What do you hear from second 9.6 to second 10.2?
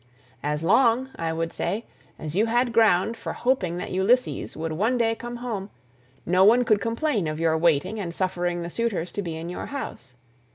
house.